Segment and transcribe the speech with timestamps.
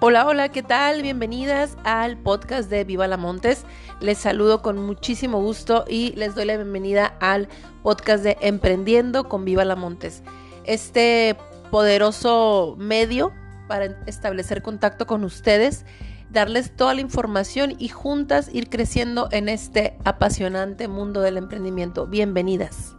[0.00, 1.02] Hola, hola, ¿qué tal?
[1.02, 3.64] Bienvenidas al podcast de Viva la Montes.
[3.98, 7.48] Les saludo con muchísimo gusto y les doy la bienvenida al
[7.82, 10.22] podcast de Emprendiendo con Viva la Montes.
[10.62, 11.36] Este
[11.72, 13.32] poderoso medio
[13.66, 15.84] para establecer contacto con ustedes,
[16.30, 22.06] darles toda la información y juntas ir creciendo en este apasionante mundo del emprendimiento.
[22.06, 22.97] Bienvenidas.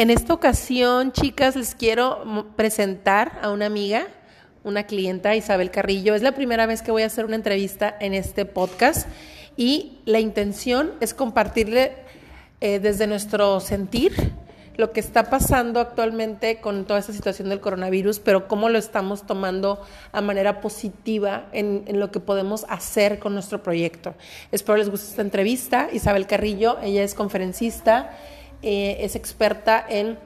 [0.00, 4.06] En esta ocasión, chicas, les quiero presentar a una amiga,
[4.64, 6.14] una clienta, Isabel Carrillo.
[6.14, 9.06] Es la primera vez que voy a hacer una entrevista en este podcast
[9.58, 11.92] y la intención es compartirle
[12.62, 14.14] eh, desde nuestro sentir
[14.78, 19.26] lo que está pasando actualmente con toda esta situación del coronavirus, pero cómo lo estamos
[19.26, 19.82] tomando
[20.12, 24.14] a manera positiva en, en, lo que podemos hacer con nuestro proyecto.
[24.50, 25.90] Espero les guste esta entrevista.
[25.92, 28.16] Isabel Carrillo, ella es conferencista
[28.62, 30.18] eh, es experta en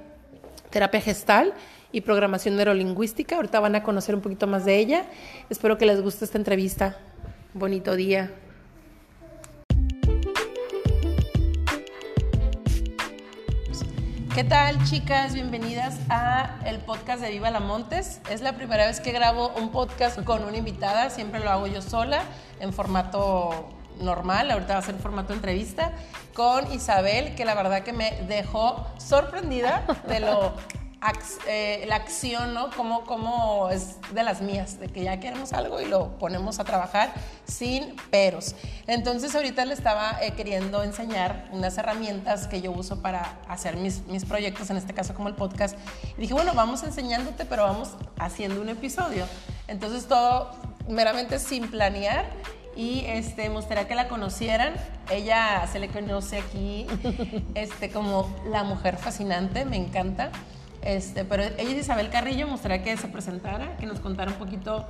[0.70, 1.55] terapia gestal
[1.93, 3.37] y programación neurolingüística.
[3.37, 5.04] Ahorita van a conocer un poquito más de ella.
[5.51, 6.96] Espero que les guste esta entrevista.
[7.52, 8.32] Bonito día.
[14.35, 15.32] ¿Qué tal, chicas?
[15.32, 18.21] Bienvenidas a el podcast de Viva la Montes.
[18.29, 21.80] Es la primera vez que grabo un podcast con una invitada, siempre lo hago yo
[21.80, 22.24] sola
[22.59, 23.68] en formato
[24.00, 25.92] normal, ahorita va a ser formato entrevista,
[26.34, 30.54] con Isabel, que la verdad que me dejó sorprendida de lo
[31.46, 32.70] eh, la acción, ¿no?
[32.70, 36.65] Como, como es de las mías, de que ya queremos algo y lo ponemos a
[36.65, 37.12] trabajar
[37.45, 38.54] sin peros.
[38.87, 44.06] Entonces ahorita le estaba eh, queriendo enseñar unas herramientas que yo uso para hacer mis,
[44.06, 45.76] mis proyectos, en este caso como el podcast.
[46.16, 49.26] Y dije, bueno, vamos enseñándote, pero vamos haciendo un episodio.
[49.68, 50.52] Entonces todo
[50.88, 52.24] meramente sin planear
[52.77, 54.75] y este, me gustaría que la conocieran.
[55.11, 56.87] Ella se le conoce aquí
[57.55, 60.30] este, como la mujer fascinante, me encanta.
[60.83, 64.37] Este, pero ella es Isabel Carrillo, me gustaría que se presentara, que nos contara un
[64.37, 64.87] poquito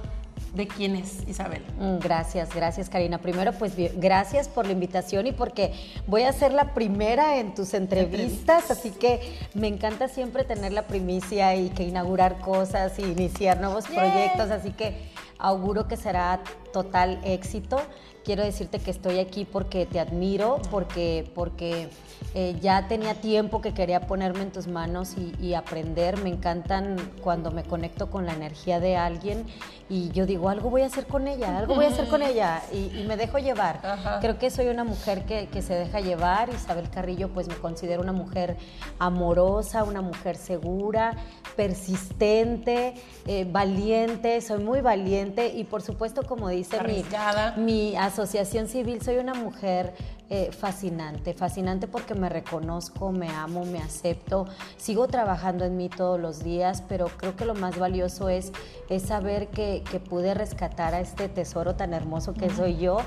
[0.54, 1.62] de quién es Isabel.
[1.78, 3.18] Mm, gracias, gracias Karina.
[3.18, 5.72] Primero, pues gracias por la invitación y porque
[6.06, 10.82] voy a ser la primera en tus entrevistas, así que me encanta siempre tener la
[10.82, 14.94] primicia y que inaugurar cosas y iniciar nuevos proyectos, así que
[15.38, 16.40] auguro que será
[16.74, 17.78] total éxito.
[18.24, 21.90] Quiero decirte que estoy aquí porque te admiro, porque, porque
[22.34, 26.16] eh, ya tenía tiempo que quería ponerme en tus manos y, aprender.
[26.16, 29.44] Me encantan cuando me conecto con la energía de alguien
[29.90, 32.62] y yo digo, algo voy a hacer con ella, algo voy a hacer con ella
[32.72, 33.80] y, me dejo llevar.
[34.22, 36.48] Creo que soy una mujer que, que, se deja llevar.
[36.48, 38.56] Isabel Carrillo, pues me considero una mujer
[38.98, 41.14] amorosa, una mujer segura,
[41.56, 42.94] persistente,
[43.26, 47.04] eh, valiente, soy muy valiente y por supuesto, como dice mi,
[47.64, 49.94] mi asociación civil, soy una mujer
[50.30, 54.46] eh, fascinante, fascinante porque me reconozco, me amo, me acepto,
[54.78, 58.50] sigo trabajando en mí todos los días, pero creo que lo más valioso es,
[58.88, 62.98] es saber que, que pude rescatar a este tesoro tan hermoso que soy yo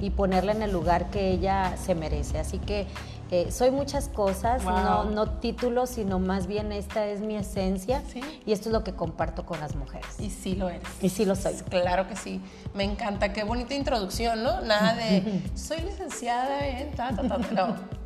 [0.00, 2.38] y ponerla en el lugar que ella se merece.
[2.38, 2.86] Así que
[3.30, 8.02] eh, soy muchas cosas, no, no títulos, sino más bien esta es mi esencia
[8.44, 10.20] y esto es lo que comparto con las mujeres.
[10.20, 10.88] Y sí lo eres.
[11.00, 11.54] Y sí lo soy.
[11.68, 12.40] Claro que sí.
[12.74, 13.32] Me encanta.
[13.32, 14.60] Qué bonita introducción, ¿no?
[14.60, 17.38] Nada de soy licenciada en ta, ta, ta.
[17.38, 18.05] No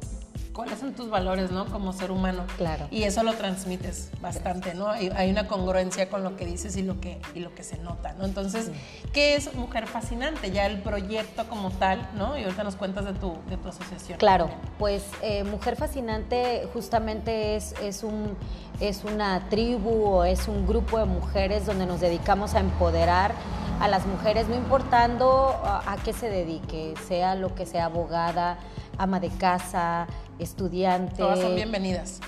[0.53, 1.67] cuáles son tus valores, ¿no?
[1.67, 2.45] Como ser humano.
[2.57, 2.87] Claro.
[2.91, 4.89] Y eso lo transmites bastante, ¿no?
[4.89, 7.79] Hay, hay, una congruencia con lo que dices y lo que, y lo que se
[7.79, 8.25] nota, ¿no?
[8.25, 8.71] Entonces,
[9.13, 10.51] ¿qué es Mujer Fascinante?
[10.51, 12.37] Ya el proyecto como tal, ¿no?
[12.37, 14.19] Y ahorita nos cuentas de tu, de tu asociación.
[14.19, 18.37] Claro, pues eh, Mujer Fascinante justamente es, es, un,
[18.81, 23.35] es una tribu o es un grupo de mujeres donde nos dedicamos a empoderar
[23.81, 28.59] a las mujeres, no importando a, a qué se dedique, sea lo que sea abogada,
[29.01, 30.07] ama de casa,
[30.39, 31.17] estudiante.
[31.17, 32.21] Todas son bienvenidas.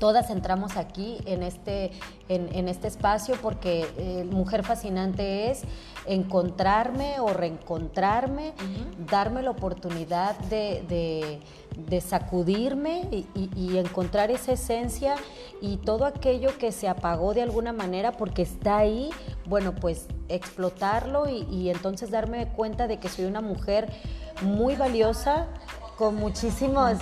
[0.00, 1.92] Todas entramos aquí en este,
[2.28, 5.62] en, este espacio porque eh, Mujer Fascinante es
[6.06, 8.52] encontrarme o reencontrarme,
[9.10, 11.40] darme la oportunidad de,
[12.00, 15.16] sacudirme y, encontrar esa esencia
[15.60, 19.10] y todo aquello que se apagó de alguna manera porque está ahí,
[19.46, 23.88] bueno, pues explotarlo y, y entonces darme cuenta de que soy una mujer
[24.42, 25.46] muy valiosa,
[25.96, 26.98] con muchísimos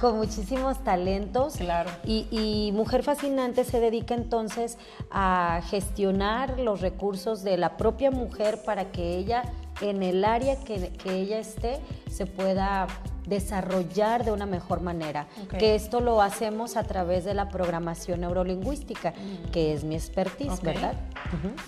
[0.00, 1.56] con muchísimos talentos.
[1.56, 1.90] Claro.
[2.04, 4.78] Y, Mujer Fascinante se dedica entonces
[5.10, 9.42] a gestionar los recursos de la propia mujer para que ella,
[9.82, 11.80] en el área que, ella esté,
[12.10, 12.86] se pueda
[13.26, 15.26] desarrollar de una mejor manera.
[15.58, 19.50] Que esto lo hacemos a través de la programación neurolingüística, mm.
[19.50, 20.94] que es mi expertise, ¿verdad?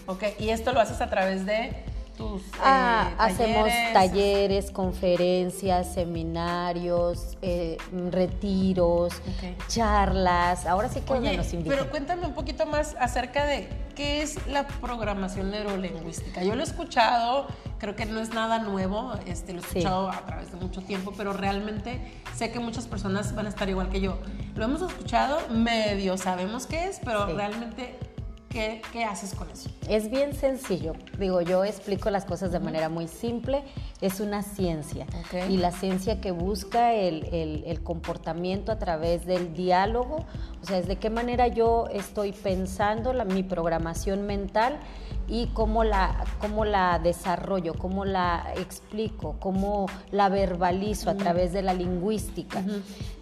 [0.07, 1.85] Ok, y esto lo haces a través de
[2.17, 3.93] tus Ah, eh, hacemos talleres?
[3.93, 7.77] talleres, conferencias, seminarios, eh,
[8.11, 9.15] retiros,
[9.69, 10.67] charlas.
[10.67, 11.77] Ahora sí que Oye, nos inviten.
[11.77, 16.43] pero cuéntame un poquito más acerca de qué es la programación neurolingüística.
[16.43, 17.47] Yo lo he escuchado,
[17.79, 19.69] creo que no es nada nuevo, este, lo he Sí.
[19.79, 22.01] escuchado a través de mucho tiempo, pero realmente
[22.35, 24.19] sé que muchas personas van a estar igual que yo.
[24.55, 27.33] Lo hemos escuchado, medio sabemos qué es, pero Sí.
[27.35, 27.99] realmente,
[28.53, 29.71] ¿qué, haces con eso?
[29.89, 30.93] Es bien sencillo.
[31.19, 33.65] Digo, yo explico las cosas de manera muy simple.
[34.03, 35.07] Es una ciencia.
[35.49, 40.27] Y la ciencia que busca el, el- el comportamiento a través del diálogo.
[40.63, 44.79] O sea, es de qué manera yo estoy pensando la, mi programación mental
[45.29, 51.63] y cómo la, cómo la desarrollo, cómo la explico, cómo la verbalizo a través de
[51.63, 52.63] la lingüística.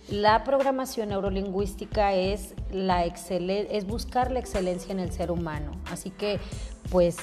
[0.08, 5.72] La programación neurolingüística es, la excelen- es buscar la excelencia en el ser humano.
[5.92, 6.40] Así que,
[6.90, 7.16] pues,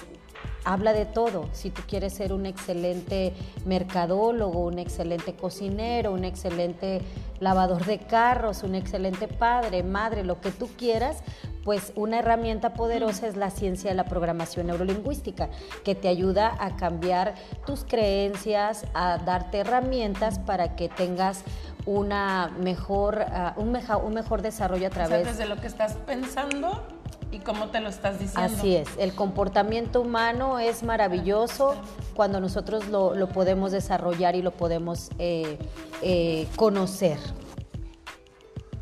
[0.68, 1.46] habla de todo.
[1.54, 3.34] Si tú quieres ser un excelente
[3.66, 7.02] mercadólogo, un excelente cocinero, un excelente
[7.40, 11.18] lavador de carros, un excelente padre, madre, lo que tú quieras,
[11.64, 15.50] pues una herramienta poderosa es la ciencia de la programación neurolingüística,
[15.84, 17.36] que te ayuda a cambiar
[17.66, 21.44] tus creencias, a darte herramientas para que tengas
[21.86, 25.68] una mejor, ah, un, meja- un mejor desarrollo a O sea, través desde lo que
[25.68, 26.84] estás pensando
[27.32, 28.42] y cómo te lo estás diciendo.
[28.58, 31.76] Así es, el comportamiento humano es maravilloso
[32.16, 35.58] cuando nosotros lo, lo podemos desarrollar y lo podemos eh,
[36.02, 37.18] eh, conocer.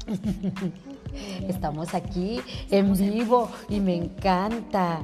[1.47, 5.01] Estamos aquí en vivo y me encanta.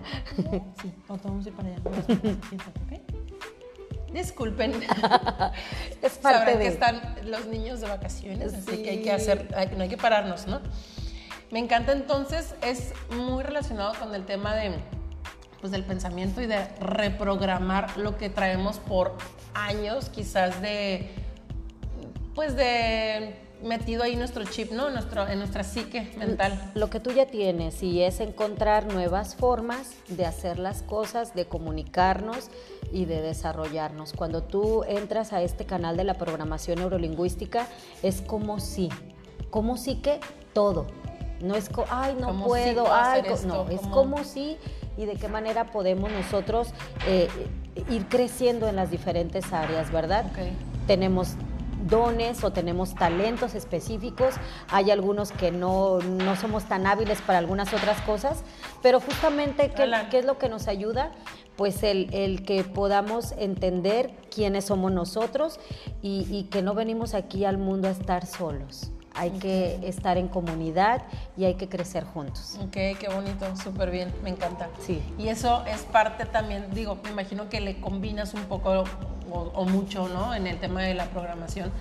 [0.81, 1.79] Sí, vamos a ir para allá.
[4.13, 4.73] Disculpen.
[6.01, 8.83] Es parte Sabrán que están los niños de vacaciones, así Sí.
[8.83, 10.59] que hay que hacer, hay- no hay que pararnos, ¿no?
[11.51, 14.71] Me encanta entonces, es muy relacionado con el tema de,
[15.59, 19.17] pues, del pensamiento y de reprogramar lo que traemos por
[19.53, 21.11] años, quizás de,
[22.33, 24.89] pues de metido ahí nuestro chip, ¿no?
[24.89, 26.71] Nuestro, en nuestra psique mental.
[26.73, 31.45] Lo que tú ya tienes y es encontrar nuevas formas de hacer las cosas, de
[31.45, 32.49] comunicarnos
[32.93, 34.13] y de desarrollarnos.
[34.13, 37.67] Cuando tú entras a este canal de la programación neurolingüística,
[38.03, 38.87] es como si,
[39.49, 40.21] como si que
[40.53, 40.87] todo.
[41.43, 44.57] No es, co- ay, no Como si puedo, puedo ay, esto, no, es como- si
[44.97, 46.69] y de qué manera podemos nosotros
[47.07, 47.27] eh,
[47.89, 50.25] ir creciendo en las diferentes áreas, ¿verdad?
[50.87, 51.29] Tenemos
[51.87, 54.35] dones o tenemos talentos específicos,
[54.69, 58.43] hay algunos que no, no somos tan hábiles para algunas otras cosas,
[58.83, 61.11] pero justamente, ¿qué, qué es lo que nos ayuda?
[61.55, 65.59] Pues el, el que podamos entender quiénes somos nosotros
[66.03, 68.91] y, y que no venimos aquí al mundo a estar solos.
[69.13, 71.03] Hay que estar en comunidad
[71.35, 72.57] y hay que crecer juntos.
[72.61, 74.69] Ok, qué bonito, súper bien, me encanta.
[74.79, 75.01] Sí.
[75.17, 78.85] Y eso es parte también, digo, me imagino que le combinas un poco
[79.31, 80.33] o, o mucho, ¿no?
[80.33, 81.71] En el tema de la programación,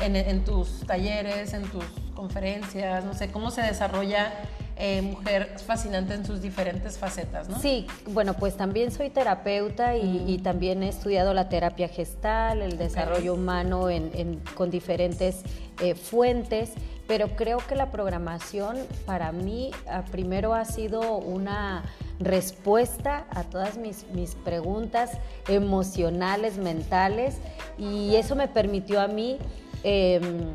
[0.00, 1.84] en, en tus talleres, en tus
[2.14, 4.32] conferencias, no sé, cómo se desarrolla
[4.80, 7.58] eh, Mujer Fascinante en sus diferentes facetas, ¿no?
[7.60, 12.78] Sí, bueno, pues también soy terapeuta y, y también he estudiado la terapia gestal, el
[12.78, 15.42] desarrollo humano en- en- con diferentes
[15.80, 16.72] eh, fuentes,
[17.06, 19.70] pero creo que la programación para mí
[20.10, 21.82] primero ha sido una
[22.18, 25.10] respuesta a todas mis, mis preguntas
[25.48, 27.36] emocionales, mentales,
[27.78, 29.38] y eso me permitió a mí...
[29.84, 30.52] em,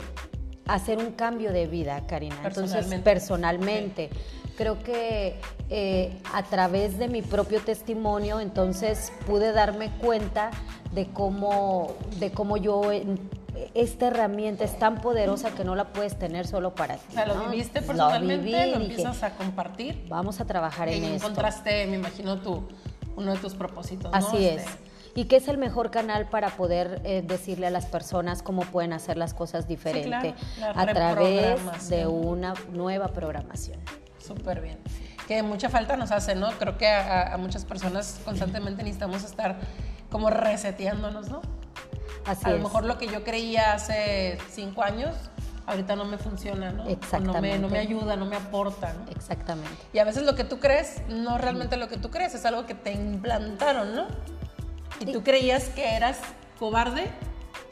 [0.67, 2.37] hacer un cambio de vida, Karina.
[2.43, 4.09] Entonces, Personalmente.
[4.57, 5.35] Creo que
[5.69, 10.49] eh, a través de mi propio testimonio, entonces pude darme cuenta
[10.93, 12.83] de cómo, de cómo yo,
[13.73, 17.03] esta herramienta es tan poderosa que no la puedes tener solo para ti.
[17.09, 17.49] O sea, lo ¿no?
[17.49, 20.05] viviste Lo personalmente, viví, lo dije, empiezas a compartir.
[20.07, 21.15] Vamos a trabajar Y en esto.
[21.27, 22.63] encontraste, me imagino, tu,
[23.17, 24.17] uno de tus propósitos, ¿no?
[24.17, 24.61] Así es.
[24.61, 24.71] Este,
[25.15, 28.91] Y que es el mejor canal para poder eh, decirle a las personas cómo pueden
[28.93, 33.79] hacer las cosas diferente claro, la a través de una nueva programación.
[34.19, 34.77] Súper bien.
[35.27, 36.51] Que mucha falta nos hace, ¿no?
[36.59, 39.55] Creo que a, a muchas personas constantemente necesitamos estar
[40.11, 41.41] como reseteándonos, ¿no?
[42.25, 42.63] Así a lo es.
[42.63, 45.15] mejor lo que yo creía hace cinco años,
[45.65, 46.83] ahorita no me funciona, ¿no?
[46.83, 47.59] O No me, Exactamente.
[47.59, 49.11] no me ayuda, no me aporta, ¿no?
[49.11, 49.69] Exactamente.
[49.93, 52.45] Y a veces lo que tú crees no es realmente lo que tú crees, es
[52.45, 54.07] algo que te implantaron, ¿no?
[54.99, 56.17] Y tú creías que eras
[56.59, 57.09] cobarde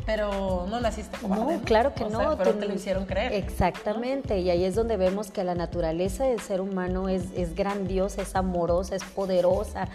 [0.06, 1.58] pero no naciste cobarde.
[1.58, 2.38] No, claro que no.
[2.38, 3.34] pero te lo hicieron creer.
[3.34, 8.22] Exactamente, y ahí es donde vemos que la naturaleza del ser humano es, es grandiosa,
[8.22, 9.88] es amorosa, es poderosa,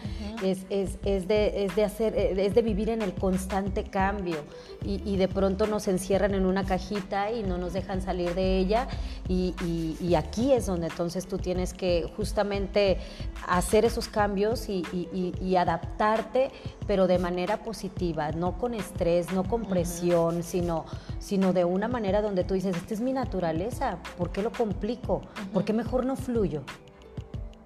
[0.43, 4.39] es, es, es, de, es, de hacer, es de vivir en el constante cambio.
[4.85, 8.59] Y, y, de pronto nos encierran en una cajita y no nos dejan salir de
[8.59, 8.87] ella.
[9.29, 12.99] Y, y, y aquí es donde entonces tú tienes que justamente
[13.47, 16.51] hacer esos cambios y, adaptarte,
[16.87, 19.98] pero de manera positiva, no con estrés, no con presión,
[20.43, 20.85] sino,
[21.19, 25.23] sino de una manera donde tú dices, esta es mi naturaleza, ¿por qué lo complico?
[25.53, 26.63] ¿Por qué mejor no fluyo?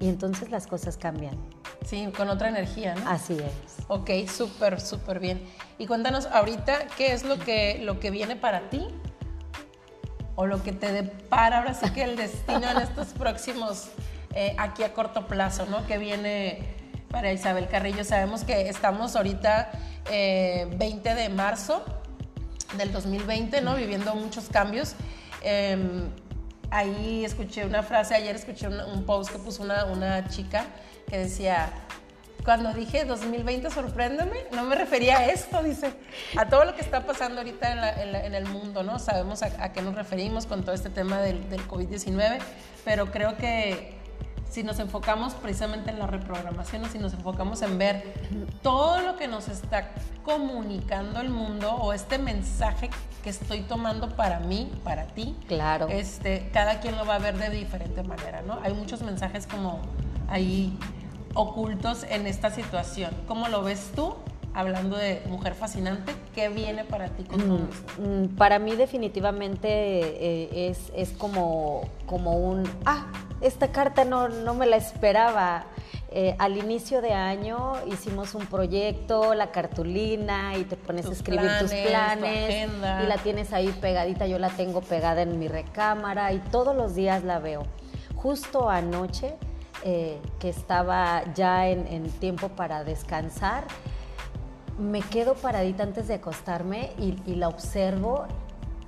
[0.01, 1.37] Y entonces las cosas cambian.
[1.85, 3.09] Sí, con otra energía, ¿no?
[3.09, 3.85] Así es.
[3.89, 5.43] Ok, súper, súper bien.
[5.79, 8.87] Y cuéntanos ahorita, ¿qué es lo que, lo que viene para ti?
[10.35, 13.91] O lo que te depara ahora sí que el destino en estos próximos,
[14.35, 15.87] eh, aquí a corto plazo, ¿no?
[15.87, 16.77] Que viene
[17.11, 18.05] para Isabel Carrillo.
[18.05, 19.71] Sabemos que estamos ahorita
[20.09, 21.85] 20 eh, de marzo
[22.77, 23.77] del 2020, ¿no?
[23.77, 24.95] Viviendo muchos cambios.
[25.43, 26.09] Em,
[26.71, 30.65] ahí escuché una frase, ayer escuché un, post que puso una, una chica
[31.09, 31.71] que decía,
[32.45, 35.93] cuando dije 2020 sorpréndeme, no me refería a esto, dice,
[36.37, 38.99] a todo lo que está pasando ahorita en, el mundo, ¿no?
[38.99, 42.39] Sabemos a, qué nos referimos con todo este tema del, del COVID-19,
[42.85, 44.02] pero creo que
[44.53, 48.13] si nos enfocamos precisamente en la reprogramación o si nos enfocamos en ver
[48.61, 49.93] todo lo que nos está
[50.23, 52.91] comunicando el mundo o este mensaje
[53.25, 55.35] que estoy tomando para mí, para ti.
[55.49, 55.89] Claro.
[55.89, 58.59] Este, cada quien lo va a ver de diferente manera, ¿no?
[58.63, 59.81] Hay muchos mensajes como
[60.29, 60.79] ahí
[61.33, 63.11] ocultos en esta situación.
[63.27, 64.15] ¿Cómo lo ves tú?
[64.55, 68.03] Hablando de mujer fascinante, ¿qué viene para ti con todo esto?
[68.03, 73.07] Mm, para mí definitivamente eh, es, es como, como un, ah,
[73.41, 75.67] esta carta no, no me la esperaba.
[76.15, 81.51] Eh, al inicio de año hicimos un proyecto, la cartulina, y te pones a escribir
[81.59, 82.69] tus planes
[83.03, 86.95] y la tienes ahí pegadita, yo la tengo pegada en mi recámara y todos los
[86.95, 87.63] días la veo.
[88.15, 89.37] Justo anoche,
[89.85, 93.65] eh, que estaba ya en, tiempo para descansar,
[94.79, 98.27] me quedo paradita antes de acostarme y, la observo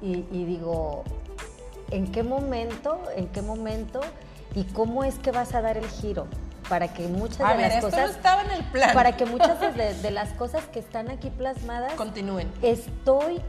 [0.00, 1.04] y, y digo,
[1.90, 4.00] ¿en qué momento, en qué momento
[4.54, 6.26] y cómo es que vas a dar el giro?
[6.68, 8.94] para que muchas de las cosas estaba en el plan.
[8.94, 12.50] para que muchas de, las cosas que están aquí plasmadas continúen.
[12.62, 13.40] Estoy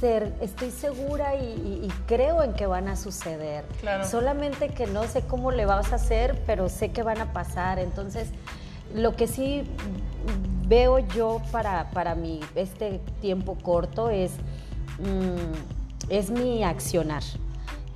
[0.00, 3.64] ser, estoy segura y, creo en que van a suceder.
[3.80, 4.06] Claro.
[4.06, 7.78] Solamente que no sé cómo le vas a hacer, pero sé que van a pasar.
[7.78, 8.28] Entonces,
[8.94, 9.64] lo que sí
[10.66, 14.32] veo yo para, para mi este tiempo corto es,
[14.98, 17.22] mm, es mi accionar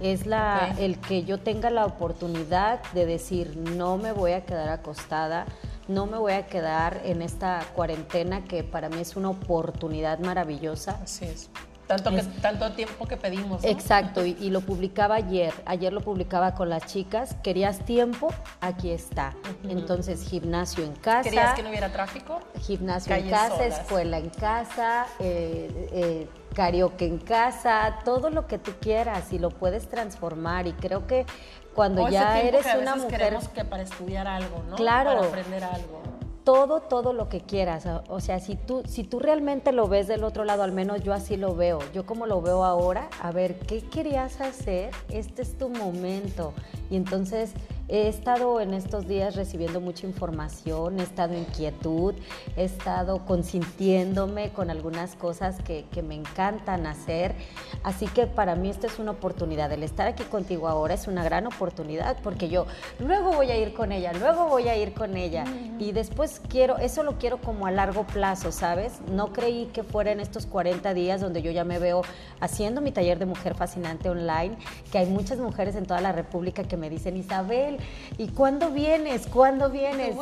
[0.01, 4.69] es la, el que yo tenga la oportunidad de decir, no me voy a quedar
[4.69, 5.47] acostada,
[5.89, 10.99] no me voy a quedar en esta cuarentena que para mí es una oportunidad maravillosa.
[11.03, 11.51] Así es.
[11.87, 13.63] Tanto, que, tanto tiempo que pedimos.
[13.65, 15.53] Exacto, y, lo publicaba ayer.
[15.67, 17.37] Ayer lo publicaba con las chicas.
[17.43, 18.33] ¿Querías tiempo?
[18.61, 19.35] Aquí está.
[19.69, 21.23] Entonces, gimnasio en casa.
[21.23, 22.41] ¿Querías que no hubiera tráfico?
[22.61, 28.73] Gimnasio en casa, escuela en casa, eh, eh, karaoke en casa, todo lo que tú
[28.81, 30.67] quieras y lo puedes transformar.
[30.67, 31.27] Y creo que
[31.75, 33.37] cuando ya eres una mujer.
[33.55, 34.77] que para estudiar algo, ¿no?
[34.77, 35.17] Claro.
[35.17, 36.15] Para aprender algo
[36.45, 37.87] todo, todo lo que quieras.
[38.09, 41.13] O sea, si tú, si tú realmente lo ves del otro lado, al menos yo
[41.13, 41.81] así lo veo.
[41.93, 44.91] Yo como lo veo ahora, a ver, ¿qué querías hacer?
[45.09, 46.53] Este es tu momento.
[46.91, 47.53] Y entonces
[47.87, 52.15] He estado en estos días recibiendo mucha información, he estado en quietud,
[52.57, 57.35] he estado consintiéndome con algunas cosas que, me encantan hacer.
[57.83, 59.71] Así que para mí esta es una oportunidad.
[59.73, 62.67] El estar aquí contigo ahora es una gran oportunidad porque yo
[62.99, 65.45] luego voy a ir con ella, luego voy a ir con ella.
[65.79, 69.01] Y después quiero, eso lo quiero como a largo plazo, ¿sabes?
[69.11, 72.03] No creí que fuera en estos 40 días donde yo ya me veo
[72.41, 74.57] haciendo mi taller de mujer fascinante online,
[74.91, 77.74] que hay muchas mujeres en toda la República que me dicen, Isabel,
[78.19, 79.27] ¿y cuándo vienes?
[79.27, 80.15] ¿Cuándo vienes?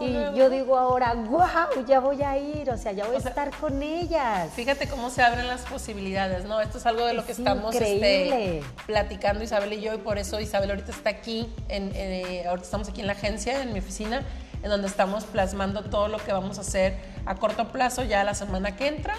[0.00, 3.50] y yo digo ahora, wow, ya voy a ir, o sea, ya voy a estar
[3.56, 4.50] con ellas.
[4.54, 6.60] Fíjate cómo se abren las posibilidades, ¿no?
[6.60, 10.40] Esto es algo de lo que estamos este, platicando Isabel y yo, y por eso
[10.40, 14.22] Isabel ahorita está aquí, en, eh, ahorita estamos aquí en la agencia, en mi oficina,
[14.62, 18.34] en donde estamos plasmando todo lo que vamos a hacer a corto plazo ya la
[18.34, 19.14] semana que entra.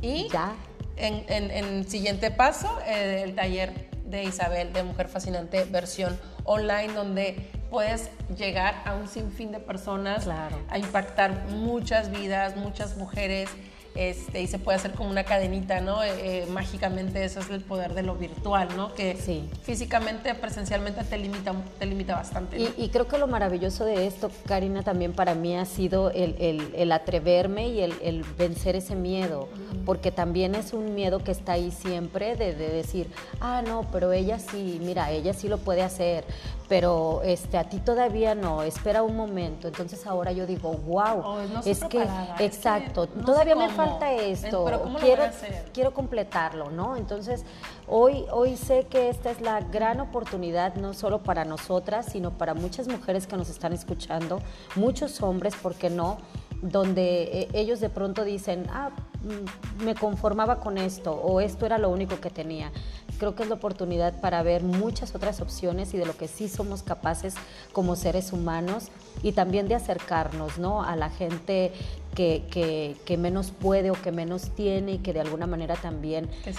[0.00, 0.54] Y ya.
[0.96, 7.50] En, en, siguiente paso, eh, el taller de Isabel de Mujer Fascinante versión online donde
[7.70, 13.50] puedes llegar a un sinfín de personas, a impactar muchas vidas, muchas mujeres.
[13.98, 16.04] Este, y se puede hacer como una cadenita, ¿no?
[16.04, 16.12] Eh,
[16.42, 18.94] eh, mágicamente eso es el poder de lo virtual, ¿no?
[18.94, 19.48] Que Sí.
[19.62, 22.58] físicamente, presencialmente te limita, te limita bastante.
[22.58, 22.64] ¿no?
[22.78, 26.36] Y, y creo que lo maravilloso de esto, Karina, también para mí ha sido el,
[26.38, 29.48] el- el atreverme y el, el vencer ese miedo,
[29.84, 33.08] porque también es un miedo que está ahí siempre de, de decir,
[33.40, 36.24] ah, no, pero ella sí, mira, ella sí lo puede hacer,
[36.68, 39.68] pero este, a ti todavía no, espera un momento.
[39.68, 43.56] Entonces ahora yo digo, wow, Oh, no es que, preparada, es que exacto, no todavía
[43.56, 45.64] me falta esto, pero ¿cómo lo quiero, hacer?
[45.72, 46.96] quiero completarlo, ¿no?
[46.96, 47.44] Entonces,
[47.86, 52.52] hoy, hoy sé que esta es la gran oportunidad, no solo para nosotras, sino para
[52.54, 54.40] muchas mujeres que nos están escuchando,
[54.76, 56.18] muchos hombres, ¿por qué no?
[56.60, 58.90] Donde eh, ellos de pronto dicen, ah,
[59.22, 62.72] mm, me conformaba con esto, o esto era lo único que tenía.
[63.18, 66.48] Creo que es la oportunidad para ver muchas otras opciones y de lo que sí
[66.48, 67.34] somos capaces
[67.72, 68.88] como seres humanos
[69.22, 70.82] y también de acercarnos ¿no?
[70.84, 71.72] a la gente
[72.14, 76.30] que, que- que menos puede o que menos tiene y que de alguna manera también
[76.46, 76.54] eh,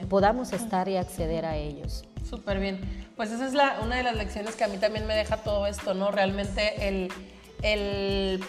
[0.00, 2.04] eh, podamos estar y acceder a ellos.
[2.28, 2.80] Súper bien.
[3.16, 5.66] Pues esa es la, una de las lecciones que a mí también me deja todo
[5.66, 6.10] esto, ¿no?
[6.10, 7.08] Realmente el,
[7.62, 8.42] el,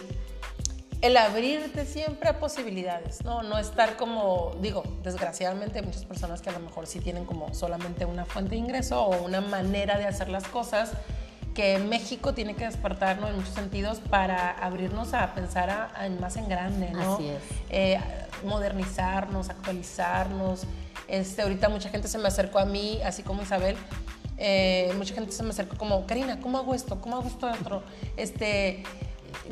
[1.06, 3.42] el abrirte siempre a posibilidades, ¿no?
[3.42, 7.52] No estar como, digo, desgraciadamente hay muchas personas que a lo mejor sí tienen como
[7.52, 10.92] solamente una fuente de ingreso o una manera de hacer las cosas
[11.54, 16.36] que México tiene que despertarnos en muchos sentidos para abrirnos a pensar a- a- más
[16.36, 17.14] en grande, ¿no?
[17.16, 17.42] Así es.
[17.70, 18.00] eh,
[18.44, 20.62] modernizarnos, actualizarnos.
[21.08, 23.76] Este, ahorita mucha gente se me acercó a mí, así como Isabel,
[24.38, 27.00] eh, mucha gente se me acercó como, Karina, ¿cómo hago esto?
[27.00, 27.82] ¿Cómo hago esto otro?
[28.16, 28.82] Este,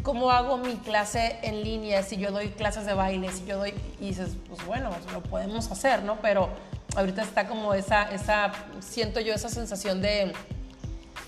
[0.03, 2.03] ¿Cómo hago mi clase en línea?
[2.03, 3.75] Si yo doy clases de baile, si yo doy...
[4.01, 6.17] Y dices, pues bueno, lo podemos hacer, ¿no?
[6.21, 6.49] Pero
[6.97, 10.33] ahorita está como esa, esa siento yo esa sensación de,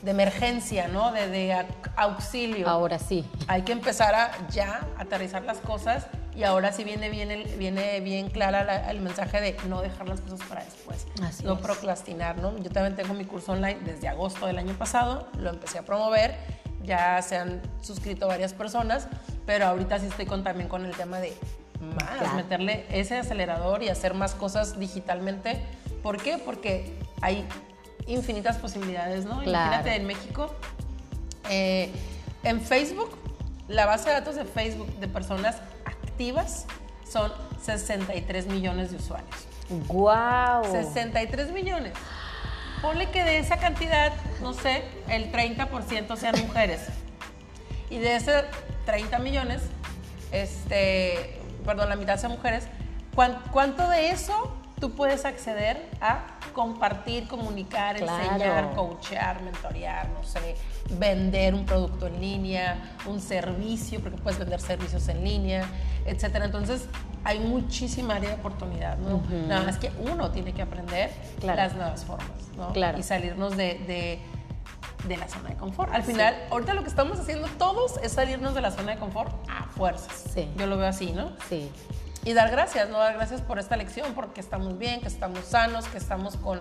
[0.03, 1.13] de emergencia, ¿no?
[1.13, 3.25] De, de au- auxilio Ahora sí.
[3.47, 6.07] hay que empezar a ya aterrizar las cosas
[6.37, 10.09] y ahora sí viene bien, el- viene bien clara la- el mensaje de no dejar
[10.09, 11.61] las cosas para después, Así no es.
[11.61, 12.59] procrastinar, ¿no?
[12.59, 16.37] Yo también tengo mi curso online desde agosto del año pasado, lo empecé a promover,
[16.85, 19.09] ya se han suscrito varias personas,
[19.47, 21.33] pero ahorita sí estoy con, también con el tema de
[21.81, 22.35] más, Claro.
[22.37, 25.61] meterle ese acelerador y hacer más cosas digitalmente.
[26.03, 26.39] ¿Por qué?
[26.39, 27.45] Porque hay
[28.07, 29.41] infinitas posibilidades, ¿no?
[29.43, 29.49] Claro.
[29.49, 30.55] Imagínate en México,
[31.51, 31.91] eh,
[32.43, 33.11] en Facebook,
[33.69, 36.67] la base de datos de Facebook de personas activas
[37.11, 39.35] son 63 millones de usuarios.
[39.89, 40.65] ¡Guau!
[40.71, 41.93] 63 millones.
[42.85, 44.13] Ponle que de esa cantidad,
[44.43, 46.83] no sé, el 30% sean mujeres.
[47.89, 48.45] Y de ese
[48.85, 49.63] 30 millones,
[50.33, 52.65] este, perdón, la mitad sean mujeres,
[53.15, 58.23] ¿cuán- ¿cuánto de eso tú puedes acceder a compartir, comunicar, Claro.
[58.25, 60.57] enseñar, coachear, mentorear, no sé,
[60.99, 65.65] vender un producto en línea, un servicio, porque puedes vender servicios en línea,
[66.07, 66.45] etcétera.
[66.45, 66.87] Entonces,
[67.25, 69.23] hay muchísima área de oportunidad, ¿no?
[69.49, 71.11] Nada más que uno tiene que aprender
[71.41, 71.63] Claro.
[71.63, 72.73] las nuevas formas, ¿no?
[72.73, 72.99] Claro.
[72.99, 74.19] Y salirnos de, de-
[75.09, 75.93] de la zona de confort.
[75.93, 79.33] Al final, ahorita lo que estamos haciendo todos es salirnos de la zona de confort
[79.51, 80.25] a fuerzas.
[80.33, 80.49] Sí.
[80.57, 81.33] Yo lo veo así, ¿no?
[81.49, 81.71] Sí.
[82.25, 82.99] Y dar gracias, ¿no?
[82.99, 86.61] Dar gracias por esta lección, porque estamos bien, que estamos sanos, que estamos con...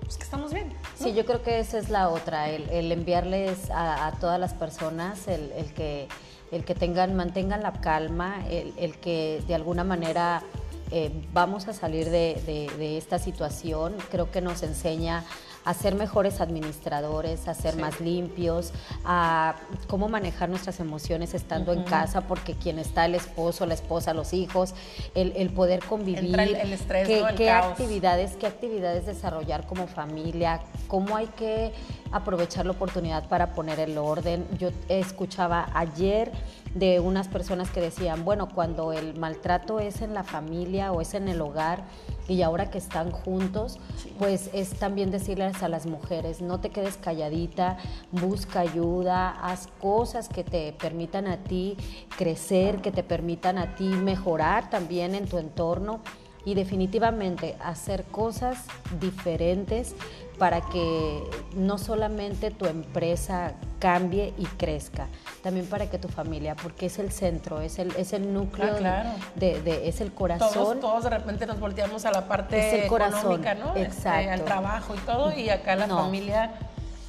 [0.00, 0.72] Pues que estamos bien.
[0.96, 5.52] Sí, yo creo que esa es la otra, el, enviarles a, todas las personas, el,
[5.52, 6.08] el que,
[6.50, 10.42] el que tengan, mantengan la calma, el, el que de alguna manera
[10.90, 12.40] eh, vamos a salir de-
[12.76, 13.94] de esta situación.
[14.10, 15.24] Creo que nos enseña
[15.64, 17.80] a ser mejores administradores, a ser Sí.
[17.80, 18.72] más limpios,
[19.04, 19.56] a
[19.88, 24.32] cómo manejar nuestras emociones estando en casa, porque quien está el esposo, la esposa, los
[24.32, 24.74] hijos,
[25.14, 27.28] el, el poder convivir, Entra el- el estrés, qué, ¿no?
[27.28, 27.66] El qué caos.
[27.72, 31.72] actividades, qué actividades desarrollar como familia, cómo hay que
[32.12, 34.46] aprovechar la oportunidad para poner el orden.
[34.58, 36.32] Yo escuchaba ayer
[36.74, 41.14] de unas personas que decían, bueno, cuando el maltrato es en la familia o es
[41.14, 41.84] en el hogar
[42.28, 43.80] y ahora que están juntos,
[44.18, 47.76] pues es también decirles a las mujeres, no te quedes calladita,
[48.12, 51.76] busca ayuda, haz cosas que te permitan a ti
[52.16, 56.00] crecer, que te permitan a ti mejorar también en tu entorno
[56.44, 58.58] y definitivamente hacer cosas
[59.00, 59.94] diferentes
[60.38, 61.22] para que
[61.54, 65.08] no solamente tu empresa cambie y crezca,
[65.42, 68.78] también para que tu familia, porque es el centro, es el, es el núcleo, Ah,
[68.78, 69.08] claro.
[69.36, 70.48] de, de- es el corazón.
[70.54, 73.68] Todos, todos de repente nos volteamos a la parte económica, ¿no?
[73.76, 74.30] Este, exacto.
[74.32, 75.98] al trabajo y todo, y acá la No.
[75.98, 76.52] familia...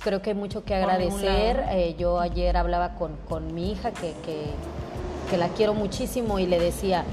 [0.04, 1.64] Creo que hay mucho que agradecer.
[1.70, 4.46] Eh, yo ayer hablaba con, con mi hija, que, que,
[5.30, 7.04] que la quiero muchísimo, y le decía,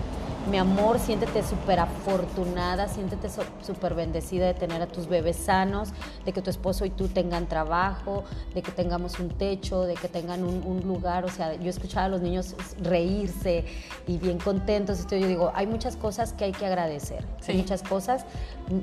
[0.49, 3.29] mi amor, siéntete súper afortunada, siéntete
[3.63, 5.91] súper bendecida de tener a tus bebés sanos,
[6.25, 10.09] de que tu esposo y tú tengan trabajo, de que tengamos un techo, de que
[10.09, 11.25] tengan un, lugar.
[11.25, 13.65] O sea, yo escuchaba a los niños reírse
[14.07, 14.99] y bien contentos.
[14.99, 18.25] Entonces yo digo, hay muchas cosas que hay que agradecer, hay muchas cosas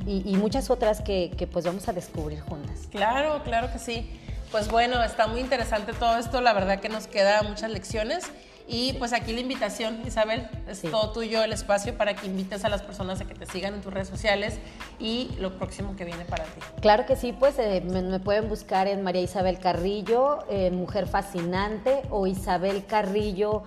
[0.06, 2.88] y, muchas otras que, que pues vamos a descubrir juntas.
[2.92, 4.10] Claro, claro que sí.
[4.52, 8.32] Pues bueno, está muy interesante todo esto, la verdad que nos queda muchas lecciones.
[8.68, 12.70] Y pues aquí la invitación, Isabel, es todo tuyo el espacio para que invites a
[12.70, 14.60] las personas a que te sigan en tus redes sociales
[15.00, 16.62] y lo próximo que viene para ti.
[16.82, 20.40] Claro que sí, pues eh, me, pueden buscar en María Isabel Carrillo,
[20.72, 23.64] Mujer Fascinante o Isabel Carrillo.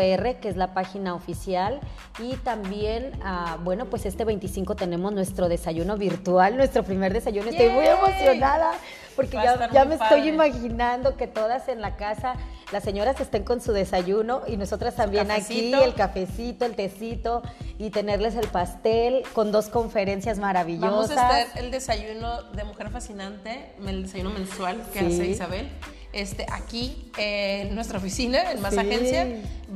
[0.00, 1.80] R, que es la página oficial.
[2.18, 7.50] Y también, ah, bueno, pues este 25 tenemos nuestro desayuno virtual, nuestro primer desayuno.
[7.50, 8.72] Estoy muy emocionada
[9.16, 12.34] porque ya, ya me estoy imaginando que todas en la casa,
[12.70, 17.42] las señoras estén con su desayuno y nosotras también aquí, el cafecito, el tecito
[17.78, 20.90] y tenerles el pastel con dos conferencias maravillosas.
[20.90, 25.68] Vamos a hacer el desayuno de Mujer Fascinante, el desayuno mensual que hace Isabel.
[26.12, 29.26] Este, aquí en nuestra oficina, en Más Agencia,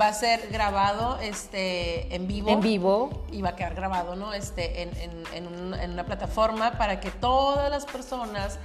[0.01, 2.49] va a ser grabado este, en vivo.
[2.49, 3.27] En vivo.
[3.31, 4.33] Y va a quedar grabado, ¿no?
[4.33, 4.91] Este, en,
[5.35, 8.59] en, en una plataforma para que todas las personas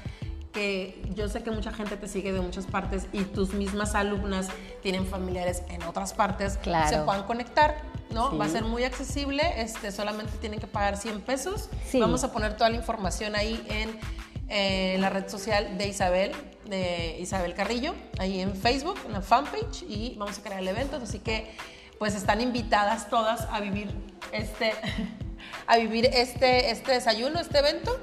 [0.55, 4.47] que yo sé que mucha gente te sigue de muchas partes y tus mismas alumnas
[4.81, 8.35] tienen familiares en otras partes, se puedan conectar, ¿no?
[8.37, 11.69] Va a ser muy accesible, este, solamente tienen que pagar 100 pesos.
[11.93, 13.99] Vamos a poner toda la información ahí en
[14.47, 16.31] eh, la red social de Isabel,
[16.65, 20.97] de Isabel Carrillo, ahí en Facebook, en la fanpage, y vamos a crear el evento,
[21.03, 21.53] así que
[21.99, 23.93] pues están invitadas todas a vivir
[24.31, 24.73] este,
[25.67, 27.99] a vivir este, este desayuno, este evento,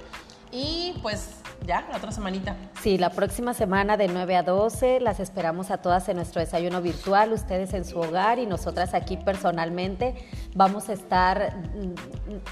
[0.50, 2.56] y pues ya, la otra semanita.
[2.80, 6.82] Sí, la próxima semana de 9 a 12 las esperamos a todas en nuestro desayuno
[6.82, 10.14] virtual, ustedes en su hogar y nosotras aquí personalmente
[10.54, 11.94] vamos a estar mm,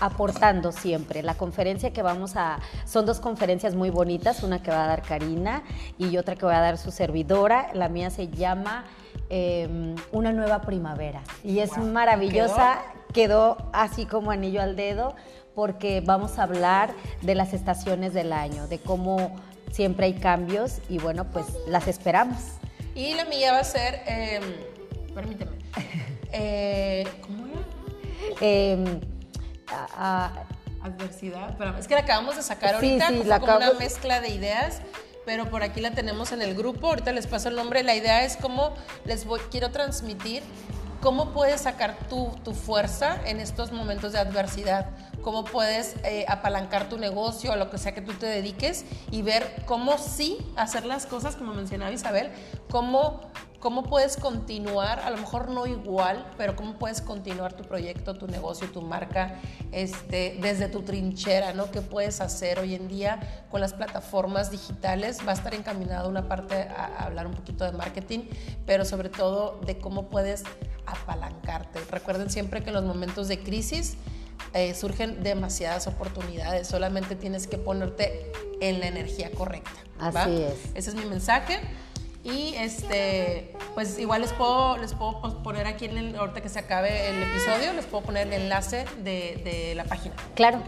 [0.00, 1.22] aportando siempre.
[1.22, 5.02] La conferencia que vamos a, son dos conferencias muy bonitas, una que va a dar
[5.02, 5.62] Karina
[5.98, 7.70] y otra que va a dar su servidora.
[7.74, 8.84] La mía se llama
[9.28, 12.78] em, Una nueva primavera y es maravillosa,
[13.12, 15.14] quedó así como anillo al dedo
[15.54, 19.36] porque vamos a hablar de las estaciones del año, de cómo
[19.70, 22.38] siempre hay cambios y bueno, pues las esperamos.
[22.94, 24.42] Y la mía va a ser, em,
[25.14, 25.52] permíteme,
[26.32, 27.60] eh, ¿cómo era?
[28.40, 29.00] Em,
[30.82, 34.30] Adversidad, pero es que la acabamos de sacar ahorita, sí, la como una mezcla de
[34.30, 34.80] ideas
[35.24, 36.88] pero por aquí la tenemos en el grupo.
[36.88, 37.82] Ahorita les paso el nombre.
[37.82, 40.42] La idea es cómo les voy, quiero transmitir
[41.00, 44.86] cómo puedes sacar tu, tu fuerza en estos momentos de adversidad
[45.22, 49.22] cómo puedes eh, apalancar tu negocio o lo que sea que tú te dediques y
[49.22, 52.30] ver cómo sí hacer las cosas, como mencionaba Isabel,
[52.70, 53.20] cómo,
[53.58, 58.26] cómo puedes continuar, a lo mejor no igual, pero cómo puedes continuar tu proyecto, tu
[58.26, 59.40] negocio, tu marca
[59.72, 61.70] este, desde tu trinchera, ¿no?
[61.70, 65.18] ¿Qué puedes hacer hoy en día con las plataformas digitales?
[65.26, 68.20] Va a estar encaminado una parte a hablar un poquito de marketing,
[68.66, 70.44] pero sobre todo de cómo puedes
[70.86, 71.80] apalancarte.
[71.90, 73.96] Recuerden siempre que en los momentos de crisis,
[74.54, 79.70] eh, surgen demasiadas oportunidades, solamente tienes que ponerte en la energía correcta.
[79.98, 80.54] Así es.
[80.74, 81.60] Ese es mi mensaje.
[82.22, 86.58] Y este, pues igual les puedo, les puedo poner aquí en el, ahorita que se
[86.58, 90.14] acabe el episodio, les puedo poner el enlace de, la página.
[90.34, 90.62] Claro.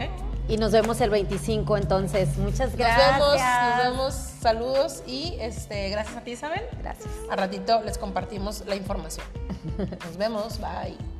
[0.47, 2.37] Y nos vemos el 25 entonces.
[2.37, 3.19] Muchas gracias.
[3.19, 4.13] Nos vemos, nos vemos.
[4.41, 6.63] Saludos y este, gracias a ti Isabel.
[6.81, 7.09] Gracias.
[7.29, 9.25] A ratito les compartimos la información.
[9.77, 10.59] Nos vemos.
[10.59, 11.12] Bye.